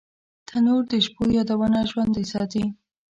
تنور 0.47 0.83
د 0.91 0.93
شپو 1.05 1.23
یادونه 1.37 1.79
ژوندۍ 1.89 2.25
ساتي 2.33 2.63